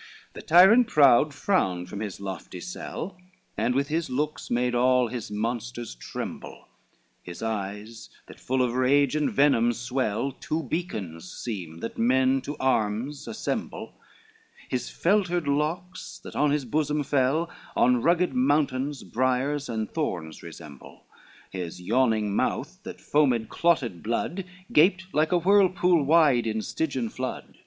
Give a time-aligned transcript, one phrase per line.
[0.00, 3.18] VII The tyrant proud frowned from his lofty cell,
[3.58, 6.68] And with his looks made all his monsters tremble,
[7.22, 12.56] His eyes, that full of rage and venom swell, Two beacons seem, that men to
[12.58, 14.00] arms assemble,
[14.70, 21.04] His feltered locks, that on his bosom fell, On rugged mountains briars and thorns resemble,
[21.50, 27.58] His yawning mouth, that foamed clotted blood, Gaped like a whirlpool wide in Stygian flood.